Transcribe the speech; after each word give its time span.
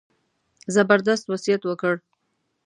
زبردست 0.75 1.25
وصیت 1.31 1.61
وکړ. 1.69 1.95